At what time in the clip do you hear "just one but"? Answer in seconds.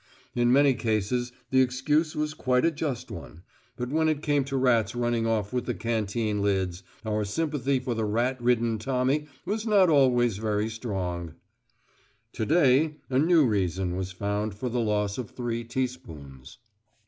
2.71-3.89